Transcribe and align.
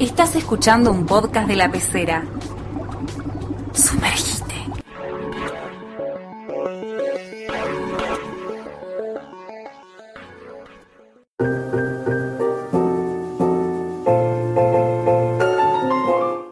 Estás 0.00 0.36
escuchando 0.36 0.92
un 0.92 1.06
podcast 1.06 1.48
de 1.48 1.56
la 1.56 1.72
pecera. 1.72 2.24
Sumergite. 3.74 4.54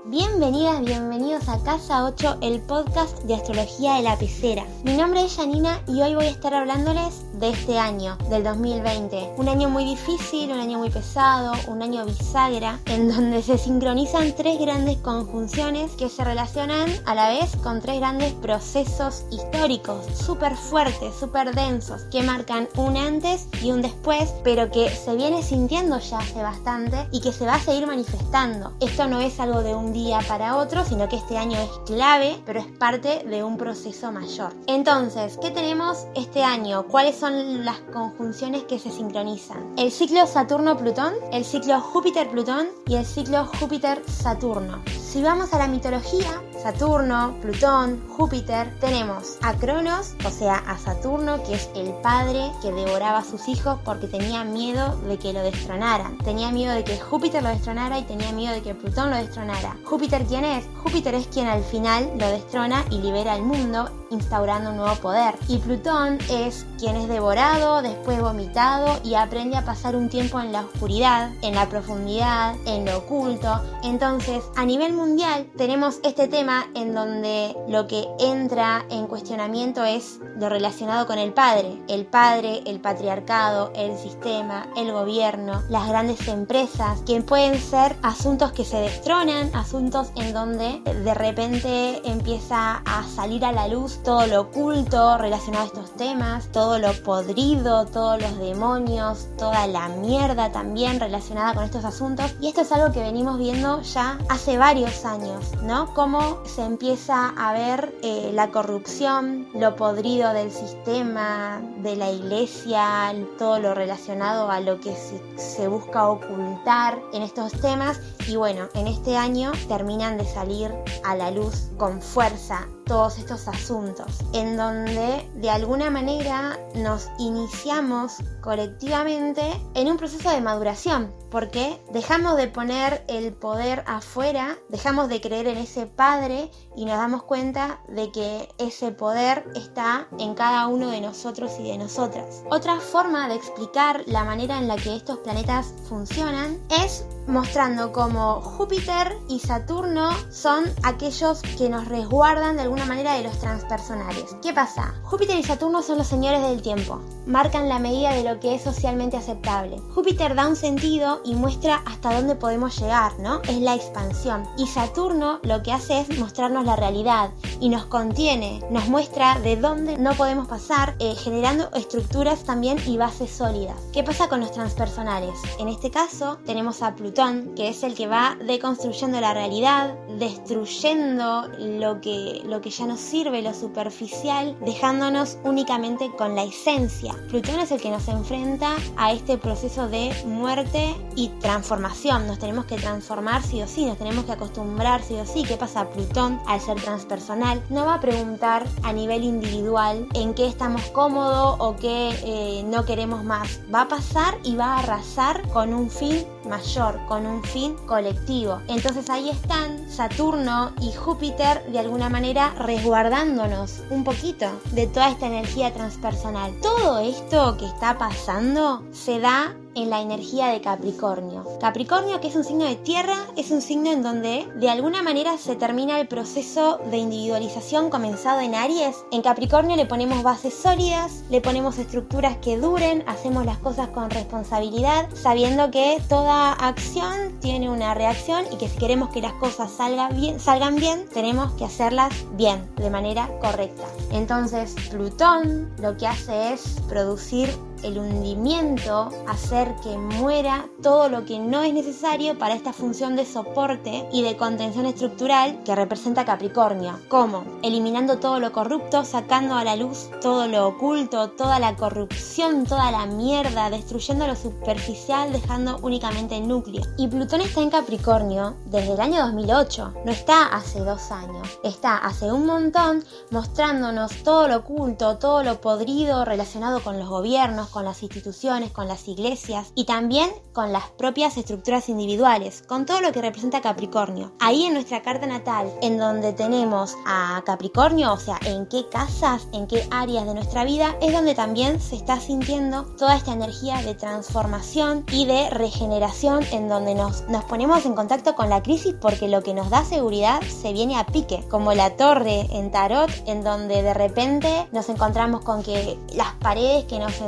Bienvenidas, 0.07 0.81
bienvenidos 0.85 1.49
a 1.49 1.63
Casa 1.63 2.05
8, 2.05 2.39
el 2.43 2.61
podcast 2.63 3.23
de 3.23 3.35
astrología 3.35 3.95
de 3.95 4.03
la 4.03 4.19
pecera. 4.19 4.65
Mi 4.83 4.97
nombre 4.97 5.25
es 5.25 5.37
Janina 5.37 5.81
y 5.87 6.03
hoy 6.03 6.17
voy 6.17 6.27
a 6.27 6.31
estar 6.31 6.53
hablándoles 6.53 7.26
de 7.39 7.51
este 7.51 7.79
año, 7.79 8.17
del 8.31 8.43
2020. 8.45 9.35
Un 9.37 9.49
año 9.49 9.69
muy 9.69 9.85
difícil, 9.85 10.51
un 10.53 10.59
año 10.59 10.79
muy 10.79 10.91
pesado, 10.91 11.53
un 11.69 11.83
año 11.83 12.05
bisagra, 12.05 12.79
en 12.87 13.09
donde 13.09 13.43
se 13.43 13.59
sincronizan 13.59 14.35
tres 14.35 14.59
grandes 14.59 14.97
conjunciones 14.99 15.93
que 15.93 16.09
se 16.09 16.25
relacionan 16.25 16.89
a 17.05 17.15
la 17.15 17.29
vez 17.29 17.55
con 17.63 17.81
tres 17.81 17.99
grandes 17.99 18.33
procesos 18.35 19.25
históricos, 19.31 20.07
súper 20.15 20.57
fuertes, 20.57 21.15
súper 21.19 21.55
densos, 21.55 22.03
que 22.11 22.23
marcan 22.23 22.69
un 22.77 22.97
antes 22.97 23.49
y 23.63 23.71
un 23.71 23.83
después, 23.83 24.33
pero 24.43 24.71
que 24.71 24.89
se 24.91 25.15
viene 25.17 25.43
sintiendo 25.43 25.99
ya 25.99 26.19
hace 26.19 26.43
bastante 26.43 27.07
y 27.13 27.21
que 27.21 27.33
se 27.33 27.47
va 27.47 27.55
a 27.55 27.61
seguir 27.61 27.87
manifestando. 27.87 28.73
Esto 28.81 29.07
no 29.09 29.21
es 29.21 29.39
algo 29.41 29.63
de 29.63 29.75
un 29.75 29.93
día 29.93 30.21
para 30.27 30.57
otro, 30.57 30.85
sino 30.85 31.09
que 31.09 31.17
este 31.17 31.37
año 31.37 31.59
es 31.59 31.71
clave, 31.87 32.41
pero 32.47 32.61
es 32.61 32.67
parte 32.79 33.25
de 33.25 33.45
un 33.45 33.59
proceso 33.59 34.13
mayor. 34.13 34.55
Entonces, 34.67 35.39
¿qué 35.41 35.51
tenemos 35.51 36.07
este 36.15 36.43
año? 36.43 36.85
¿Cuáles 36.85 37.17
son 37.17 37.26
son 37.27 37.65
las 37.65 37.81
conjunciones 37.93 38.63
que 38.65 38.79
se 38.79 38.89
sincronizan. 38.89 39.75
El 39.77 39.91
ciclo 39.91 40.25
Saturno-Plutón, 40.29 41.13
el 41.33 41.45
ciclo 41.45 41.81
Júpiter-Plutón 41.81 42.69
y 42.87 42.95
el 42.95 43.05
ciclo 43.05 43.45
Júpiter-Saturno. 43.47 44.85
Si 45.09 45.23
vamos 45.23 45.55
a 45.55 45.59
la 45.59 45.69
mitología, 45.69 46.43
Saturno, 46.61 47.37
Plutón, 47.41 48.03
Júpiter, 48.09 48.77
tenemos 48.81 49.39
a 49.41 49.55
Cronos, 49.55 50.17
o 50.25 50.31
sea, 50.31 50.57
a 50.57 50.77
Saturno, 50.79 51.41
que 51.45 51.55
es 51.55 51.71
el 51.77 51.93
padre 52.03 52.51
que 52.61 52.73
devoraba 52.73 53.19
a 53.19 53.25
sus 53.25 53.47
hijos 53.47 53.79
porque 53.85 54.09
tenía 54.09 54.43
miedo 54.43 54.97
de 55.09 55.17
que 55.17 55.33
lo 55.33 55.43
destronaran. 55.43 56.19
Tenía 56.19 56.51
miedo 56.51 56.75
de 56.75 56.83
que 56.83 56.99
Júpiter 56.99 57.41
lo 57.45 57.51
destronara 57.51 58.01
y 58.01 58.03
tenía 58.03 58.33
miedo 58.33 58.53
de 58.53 58.63
que 58.63 58.75
Plutón 58.75 59.11
lo 59.11 59.17
destronara. 59.17 59.77
¿Júpiter 59.85 60.25
quién 60.25 60.45
es? 60.45 60.65
Júpiter 60.83 61.15
es 61.15 61.29
quien 61.29 61.47
al 61.47 61.63
final 61.63 62.11
lo 62.19 62.27
destrona 62.27 62.85
y 62.91 62.99
libera 62.99 63.35
al 63.35 63.43
mundo 63.43 63.89
instaurando 64.11 64.71
un 64.71 64.77
nuevo 64.79 64.97
poder. 64.97 65.37
Y 65.47 65.59
Plutón 65.59 66.19
es 66.31 66.67
quien 66.79 66.97
es 66.97 67.09
devorado, 67.09 67.81
después 67.81 68.21
vomitado 68.21 69.01
y 69.05 69.15
aprende 69.15 69.57
a 69.57 69.65
pasar 69.65 69.95
un 69.95 70.09
tiempo 70.09 70.41
en 70.41 70.53
la 70.53 70.63
oscuridad, 70.63 71.31
en 71.43 71.55
la 71.55 71.69
profundidad, 71.69 72.57
en 72.67 72.85
lo 72.85 72.99
oculto. 72.99 73.61
Entonces, 73.83 74.43
a 74.57 74.65
nivel 74.65 74.96
mundial 74.97 75.47
tenemos 75.57 76.01
este 76.03 76.27
tema 76.27 76.67
en 76.75 76.95
donde 76.95 77.55
lo 77.69 77.87
que 77.87 78.09
entra 78.19 78.85
en 78.91 79.07
cuestionamiento 79.07 79.85
es 79.85 80.19
lo 80.39 80.49
relacionado 80.49 81.07
con 81.07 81.19
el 81.19 81.33
padre. 81.33 81.81
El 81.89 82.07
padre, 82.07 82.63
el 82.67 82.81
patriarcado, 82.81 83.71
el 83.77 83.97
sistema, 83.99 84.67
el 84.77 84.93
gobierno, 84.93 85.63
las 85.69 85.89
grandes 85.89 86.27
empresas, 86.27 87.01
que 87.03 87.21
pueden 87.21 87.61
ser 87.61 87.97
asuntos 88.03 88.53
que 88.53 88.65
se 88.65 88.79
destronan, 88.79 89.55
asuntos 89.55 90.09
en 90.17 90.33
donde 90.33 90.81
de 90.81 91.15
repente 91.15 92.01
empieza 92.09 92.83
a 92.85 93.05
salir 93.05 93.45
a 93.45 93.53
la 93.53 93.69
luz 93.69 94.03
todo 94.03 94.27
lo 94.27 94.43
oculto 94.43 95.19
relacionado 95.19 95.65
a 95.65 95.67
estos 95.67 95.95
temas, 95.97 96.51
todo 96.53 96.79
lo 96.79 96.93
podrido, 97.03 97.87
todos 97.87 98.21
los 98.21 98.39
demonios, 98.39 99.29
toda 99.37 99.67
la 99.67 99.89
mierda 99.89 100.51
también 100.53 100.99
relacionada 101.01 101.55
con 101.55 101.65
estos 101.65 101.85
asuntos. 101.85 102.35
Y 102.41 102.49
esto 102.49 102.63
es 102.63 102.73
algo 102.73 102.93
que 102.93 103.01
venimos 103.01 103.39
viendo 103.39 103.83
ya 103.83 104.19
hace 104.29 104.57
varios 104.57 104.86
años, 105.05 105.53
¿no? 105.63 105.93
Cómo 105.95 106.45
se 106.45 106.65
empieza 106.65 107.31
a 107.37 107.53
ver 107.53 107.93
eh, 108.03 108.31
la 108.33 108.53
corrupción, 108.53 109.49
lo 109.53 109.75
podrido 109.75 110.33
del 110.33 110.53
sistema, 110.53 111.61
de 111.79 111.97
la 111.97 112.11
iglesia, 112.11 113.13
todo 113.37 113.59
lo 113.59 113.75
relacionado 113.75 114.49
a 114.49 114.61
lo 114.61 114.81
que 114.81 114.95
se, 114.95 115.21
se 115.37 115.67
busca 115.67 116.07
ocultar 116.09 117.01
en 117.13 117.23
estos 117.23 117.53
temas. 117.61 118.01
Y 118.29 118.37
bueno, 118.37 118.69
en 118.75 118.87
este 118.87 119.17
año 119.17 119.51
terminan 119.67 120.19
de 120.19 120.25
salir 120.25 120.73
a 121.05 121.17
la 121.17 121.33
luz 121.33 121.69
con 121.77 122.01
fuerza 122.01 122.69
todos 122.87 123.19
estos 123.19 123.49
asuntos, 123.49 124.07
en 124.33 124.57
donde 124.57 125.29
de 125.35 125.51
alguna 125.51 125.91
manera 125.91 126.59
nos 126.75 127.09
iniciamos 127.19 128.15
colectivamente 128.41 129.43
en 129.75 129.89
un 129.89 129.97
proceso 129.97 130.31
de 130.31 130.41
maduración, 130.41 131.13
porque 131.31 131.83
dejamos 131.93 132.37
de 132.37 132.47
poner 132.47 133.05
el 133.09 133.33
poder 133.33 133.83
afuera, 133.87 134.57
dejamos 134.69 135.09
de 135.09 135.21
creer 135.21 135.49
en 135.49 135.59
ese 135.59 135.87
padre 135.87 136.51
y 136.77 136.85
nos 136.85 136.97
damos 136.97 137.25
cuenta 137.25 137.81
de 137.89 138.13
que 138.13 138.49
ese 138.59 138.93
poder 138.93 139.45
está 139.57 140.07
en 140.19 140.35
cada 140.35 140.69
uno 140.69 140.91
de 140.91 141.01
nosotros 141.01 141.53
y 141.59 141.65
de 141.65 141.79
nosotras. 141.79 142.45
Otra 142.51 142.79
forma 142.79 143.29
de 143.29 143.35
explicar 143.35 144.05
la 144.07 144.25
manera 144.25 144.59
en 144.59 144.69
la 144.69 144.77
que 144.77 144.95
estos 144.95 145.19
planetas 145.19 145.75
funcionan 145.89 146.61
es 146.85 147.05
mostrando 147.27 147.93
cómo 147.93 148.41
Júpiter 148.41 149.17
y 149.29 149.41
Saturno 149.41 150.11
son 150.31 150.65
aquellos 150.85 151.43
que 151.59 151.69
nos 151.69 151.89
resguardan 151.89 152.57
de 152.57 152.63
alguna 152.63 152.76
manera 152.85 153.15
de 153.15 153.23
los 153.23 153.39
transpersonales. 153.39 154.37
¿Qué 154.43 154.53
pasa? 154.53 154.95
Júpiter 155.05 155.39
y 155.39 155.43
Saturno 155.43 155.83
son 155.83 155.99
los 155.99 156.07
señores 156.07 156.43
del 156.43 156.63
tiempo, 156.63 157.01
marcan 157.27 157.69
la 157.69 157.79
medida 157.79 158.13
de 158.13 158.23
lo 158.23 158.41
que 158.41 158.55
es 158.55 158.63
socialmente 158.63 159.17
aceptable. 159.17 159.79
Júpiter 159.95 160.35
da 160.35 160.47
un 160.47 160.57
sentido 160.57 161.21
y 161.25 161.35
muestra 161.35 161.83
hasta 161.87 162.15
dónde 162.15 162.35
podemos 162.35 162.79
llegar, 162.79 163.19
¿no? 163.19 163.41
Es 163.43 163.59
la 163.59 163.75
expansión. 163.75 164.45
Y 164.59 164.67
Saturno 164.67 165.41
lo 165.43 165.63
que 165.63 165.73
hace 165.73 166.01
es 166.01 166.19
mostrarnos 166.19 166.65
la 166.65 166.77
realidad 166.77 167.31
y 167.61 167.69
nos 167.69 167.87
contiene, 167.87 168.61
nos 168.71 168.89
muestra 168.89 169.39
de 169.41 169.57
dónde 169.57 169.97
no 169.99 170.15
podemos 170.15 170.49
pasar, 170.49 170.95
eh, 170.99 171.15
generando 171.15 171.71
estructuras 171.75 172.45
también 172.45 172.79
y 172.87 172.99
bases 172.99 173.31
sólidas. 173.31 173.77
¿Qué 173.93 174.03
pasa 174.03 174.29
con 174.29 174.41
los 174.41 174.53
transpersonales? 174.53 175.39
En 175.59 175.69
este 175.69 175.91
caso 175.91 176.39
tenemos 176.45 176.83
a 176.83 176.95
Plutón, 176.95 177.55
que 177.55 177.69
es 177.69 177.83
el 177.83 177.95
que 177.95 178.07
va 178.07 178.37
deconstruyendo 178.47 179.21
la 179.21 179.35
realidad, 179.35 179.95
destruyendo 180.19 181.49
lo 181.59 182.01
que, 182.01 182.43
lo 182.45 182.61
que 182.61 182.66
ya 182.71 182.87
nos 182.87 183.01
sirve, 183.01 183.43
lo 183.43 183.55
superficial, 183.55 184.57
dejándonos 184.61 185.39
únicamente 185.45 186.11
con 186.17 186.35
la 186.35 186.45
esencia. 186.45 187.15
Plutón 187.29 187.61
es 187.61 187.71
el 187.71 187.81
que 187.81 187.91
nos 187.91 188.09
enfrenta 188.09 188.77
a 188.97 189.13
este 189.13 189.39
proceso 189.39 189.89
de 189.89 190.13
muerte 190.27 190.95
y 191.15 191.29
transformación. 191.41 192.27
Nos 192.27 192.39
tenemos 192.39 192.67
que 192.67 192.77
transformar 192.77 193.43
sí 193.43 193.63
o 193.63 193.67
sí, 193.67 193.85
nos 193.85 193.99
tenemos 193.99 194.25
que 194.25 194.33
acostumbrar 194.33 195.03
sí 195.03 195.15
o 195.15 195.27
sí. 195.27 195.43
¿Qué 195.43 195.57
pasa? 195.57 195.89
Plutón, 195.91 196.41
al 196.47 196.61
ser 196.61 196.81
transpersonal, 196.81 197.63
no 197.71 197.87
va 197.87 197.95
a 197.95 198.01
preguntar 198.01 198.67
a 198.83 198.93
nivel 198.93 199.25
individual 199.25 200.09
en 200.15 200.35
qué 200.35 200.47
estamos 200.47 200.83
cómodos 200.91 201.57
o 201.59 201.77
qué 201.77 202.11
eh, 202.25 202.65
no 202.67 202.85
queremos 202.85 203.25
más. 203.25 203.61
Va 203.75 203.83
a 203.83 203.89
pasar 203.89 204.39
y 204.43 204.57
va 204.57 204.75
a 204.75 204.79
arrasar 204.81 205.47
con 205.49 205.73
un 205.73 205.91
fin 205.91 206.25
mayor, 206.47 206.99
con 207.07 207.27
un 207.27 207.43
fin 207.43 207.75
colectivo. 207.87 208.61
Entonces 208.69 209.11
ahí 209.11 209.31
están 209.31 209.91
Saturno 209.91 210.73
y 210.81 210.93
Júpiter 210.93 211.65
de 211.71 211.79
alguna 211.79 212.09
manera 212.09 212.55
resguardándonos 212.59 213.83
un 213.91 214.05
poquito 214.05 214.47
de 214.73 214.87
toda 214.87 215.11
esta 215.11 215.27
energía 215.27 215.73
transpersonal. 215.73 216.53
Todo 216.61 216.99
esto 217.01 217.57
que 217.57 217.67
está 217.67 217.99
pasando 217.99 218.83
se 218.93 219.21
da 219.21 219.55
en 219.77 219.91
la 219.91 220.01
energía 220.01 220.49
de 220.49 220.61
Capricornio. 220.61 221.45
Capricornio, 221.61 222.21
que 222.21 222.29
es 222.29 222.35
un 222.35 222.43
signo 222.43 222.65
de 222.65 222.75
tierra, 222.75 223.17
es 223.37 223.51
un 223.51 223.63
signo 223.63 223.93
en 223.93 224.03
donde 224.03 224.49
de 224.57 224.71
alguna 224.71 225.03
manera 225.03 225.39
se 225.39 225.55
termina 225.55 226.01
el 226.01 226.09
proceso 226.09 226.79
de 226.91 226.97
individualización 226.97 227.91
comenzado 227.91 228.41
en 228.41 228.55
Aries. 228.55 228.97
En 229.13 229.23
Capricornio 229.23 229.77
le 229.77 229.87
ponemos 229.87 230.23
bases 230.23 230.55
sólidas, 230.55 231.23
le 231.31 231.41
ponemos 231.41 231.79
estructuras 231.79 232.39
que 232.39 232.59
duren, 232.59 233.05
hacemos 233.07 233.47
las 233.47 233.59
cosas 233.59 233.89
con 233.89 234.11
responsabilidad, 234.11 235.09
sabiendo 235.15 235.71
que 235.71 236.03
toda 236.09 236.53
acción 236.53 237.39
tiene 237.41 237.71
una 237.71 237.95
reacción 237.95 238.45
y 238.51 238.57
que 238.57 238.69
si 238.69 238.79
queremos 238.79 239.11
que 239.11 239.21
las 239.21 239.35
cosas 239.35 239.71
salgan 239.71 240.17
bien, 240.17 240.41
salgan 240.41 240.77
bien 240.77 241.07
tenemos 241.13 241.53
que 241.53 241.65
hacerlas 241.65 242.13
bien, 242.33 242.69
de 242.77 242.91
manera 242.91 243.29
correcta. 243.41 243.85
Entonces, 244.11 244.75
Plutón 244.91 245.71
lo 245.81 245.97
que 245.97 246.07
hace 246.07 246.53
es 246.53 246.81
producir 246.89 247.51
el 247.83 247.99
hundimiento, 247.99 249.11
hacer 249.27 249.75
que 249.83 249.97
muera 249.99 250.69
todo 250.83 251.09
lo 251.09 251.25
que 251.25 251.39
no 251.39 251.63
es 251.63 251.75
necesario 251.75 252.39
para 252.39 252.55
esta 252.55 252.73
función 252.73 253.17
de 253.17 253.25
soporte 253.25 254.09
y 254.13 254.23
de 254.23 254.37
contención 254.37 254.87
estructural 254.87 255.63
que 255.65 255.75
representa 255.75 256.25
Capricornio. 256.25 256.99
¿Cómo? 257.09 257.45
Eliminando 257.63 258.19
todo 258.19 258.41
lo 258.41 258.53
corrupto, 258.53 259.05
sacando 259.05 259.55
a 259.55 259.65
la 259.65 259.77
luz 259.77 260.11
todo 260.21 260.47
lo 260.49 260.69
oculto, 260.69 261.31
toda 261.31 261.59
la 261.59 261.77
corrupción, 261.77 262.65
toda 262.65 262.91
la 262.91 263.07
mierda, 263.07 263.71
destruyendo 263.71 264.27
lo 264.27 264.37
superficial, 264.37 265.33
dejando 265.33 265.79
únicamente 265.83 266.37
el 266.37 266.49
núcleo. 266.49 266.83
Y 266.97 267.09
Plutón 267.09 267.41
está 267.41 267.61
en 267.61 267.71
Capricornio 267.71 268.57
desde 268.67 268.93
el 268.93 269.01
año 269.01 269.25
2008, 269.27 269.95
no 270.05 270.13
está 270.13 270.47
hace 270.47 270.81
dos 270.81 271.11
años, 271.11 271.59
está 271.63 271.97
hace 271.99 272.31
un 272.31 272.47
montón 272.47 273.05
mostrándonos 273.31 274.23
todo 274.23 274.49
lo 274.49 274.57
oculto, 274.59 275.17
todo 275.19 275.43
lo 275.43 275.61
podrido 275.61 276.25
relacionado 276.25 276.83
con 276.83 276.99
los 276.99 277.09
gobiernos, 277.09 277.66
con 277.71 277.85
las 277.85 278.03
instituciones, 278.03 278.71
con 278.71 278.89
las 278.89 279.09
iglesias 279.09 279.73
y 279.75 279.85
también 279.85 280.31
con 280.53 280.73
las 280.73 280.91
propias 280.91 281.37
estructuras 281.37 281.89
individuales, 281.89 282.63
con 282.67 282.87
todo 282.87 283.01
lo 283.01 283.13
que 283.13 283.23
representa 283.23 283.61
Capricornio. 283.61 284.33
Ahí 284.41 284.65
en 284.65 284.75
nuestra 284.75 285.03
carta 285.03 285.27
natal, 285.27 285.71
en 285.83 285.99
donde 285.99 286.33
tenemos 286.33 286.97
a 287.07 287.43
Capricornio, 287.45 288.13
o 288.13 288.19
sea, 288.19 288.39
en 288.45 288.67
qué 288.67 288.89
casas, 288.89 289.49
en 289.53 289.67
qué 289.67 289.87
áreas 289.91 290.27
de 290.27 290.35
nuestra 290.35 290.65
vida, 290.65 290.97
es 291.01 291.13
donde 291.13 291.35
también 291.35 291.81
se 291.81 291.97
está 291.97 292.21
sintiendo 292.21 292.85
toda 292.97 293.17
esta 293.17 293.33
energía 293.33 293.83
de 293.83 293.95
transformación 293.95 295.05
y 295.13 295.27
de 295.27 295.51
regeneración, 295.51 296.45
en 296.53 296.69
donde 296.69 296.95
nos, 296.95 297.29
nos 297.29 297.45
ponemos 297.45 297.85
en 297.85 297.95
contacto 297.95 298.35
con 298.35 298.49
la 298.49 298.63
crisis 298.63 298.95
porque 299.01 299.29
lo 299.29 299.43
que 299.43 299.55
nos 299.55 299.71
da 299.71 299.85
seguridad 299.85 300.41
se 300.43 300.73
viene 300.73 300.99
a 300.99 301.07
pique, 301.07 301.45
como 301.49 301.75
la 301.75 301.97
torre 301.97 302.47
en 302.51 302.71
tarot, 302.71 303.11
en 303.27 303.45
donde 303.45 303.83
de 303.83 303.95
repente 303.95 304.69
nos 304.73 304.89
encontramos 304.89 305.45
con 305.45 305.63
que 305.63 305.99
las 306.15 306.35
paredes 306.35 306.85
que 306.85 306.99
nos 306.99 307.21